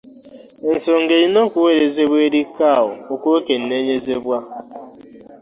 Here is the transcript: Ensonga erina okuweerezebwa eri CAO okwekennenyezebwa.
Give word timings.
Ensonga 0.71 1.11
erina 1.17 1.39
okuweerezebwa 1.47 2.17
eri 2.27 2.41
CAO 2.57 2.89
okwekennenyezebwa. 3.13 4.37